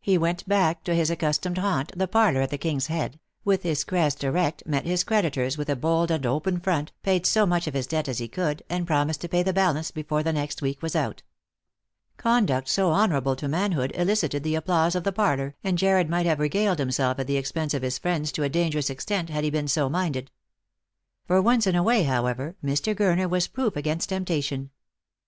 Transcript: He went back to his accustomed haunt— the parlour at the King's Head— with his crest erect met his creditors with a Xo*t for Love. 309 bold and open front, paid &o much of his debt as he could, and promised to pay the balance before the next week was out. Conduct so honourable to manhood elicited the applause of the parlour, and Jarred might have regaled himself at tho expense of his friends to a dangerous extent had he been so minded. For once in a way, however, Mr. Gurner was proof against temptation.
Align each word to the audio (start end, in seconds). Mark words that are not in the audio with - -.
He 0.00 0.18
went 0.18 0.48
back 0.48 0.82
to 0.82 0.96
his 0.96 1.10
accustomed 1.10 1.56
haunt— 1.56 1.92
the 1.96 2.08
parlour 2.08 2.40
at 2.40 2.50
the 2.50 2.58
King's 2.58 2.88
Head— 2.88 3.20
with 3.44 3.62
his 3.62 3.84
crest 3.84 4.24
erect 4.24 4.64
met 4.66 4.84
his 4.84 5.04
creditors 5.04 5.56
with 5.56 5.68
a 5.68 5.76
Xo*t 5.76 5.80
for 5.82 5.86
Love. 5.86 6.08
309 6.08 6.08
bold 6.08 6.10
and 6.10 6.26
open 6.26 6.60
front, 6.60 6.92
paid 7.04 7.28
&o 7.38 7.46
much 7.46 7.68
of 7.68 7.74
his 7.74 7.86
debt 7.86 8.08
as 8.08 8.18
he 8.18 8.26
could, 8.26 8.64
and 8.68 8.84
promised 8.84 9.20
to 9.20 9.28
pay 9.28 9.44
the 9.44 9.52
balance 9.52 9.92
before 9.92 10.24
the 10.24 10.32
next 10.32 10.60
week 10.60 10.82
was 10.82 10.96
out. 10.96 11.22
Conduct 12.16 12.66
so 12.68 12.90
honourable 12.90 13.36
to 13.36 13.46
manhood 13.46 13.92
elicited 13.94 14.42
the 14.42 14.56
applause 14.56 14.96
of 14.96 15.04
the 15.04 15.12
parlour, 15.12 15.54
and 15.62 15.78
Jarred 15.78 16.10
might 16.10 16.26
have 16.26 16.40
regaled 16.40 16.80
himself 16.80 17.20
at 17.20 17.28
tho 17.28 17.34
expense 17.34 17.72
of 17.72 17.82
his 17.82 17.96
friends 17.96 18.32
to 18.32 18.42
a 18.42 18.48
dangerous 18.48 18.90
extent 18.90 19.30
had 19.30 19.44
he 19.44 19.50
been 19.50 19.68
so 19.68 19.88
minded. 19.88 20.32
For 21.28 21.40
once 21.40 21.68
in 21.68 21.76
a 21.76 21.84
way, 21.84 22.02
however, 22.02 22.56
Mr. 22.64 22.92
Gurner 22.92 23.30
was 23.30 23.46
proof 23.46 23.76
against 23.76 24.08
temptation. 24.08 24.70